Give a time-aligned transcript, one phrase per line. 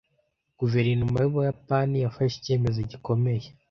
[0.59, 3.45] Guverinoma y’Ubuyapani yafashe icyemezo gikomeye.